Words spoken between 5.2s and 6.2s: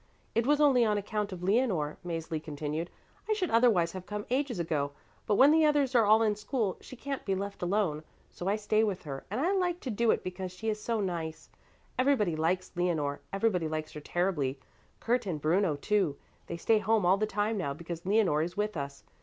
But when the others are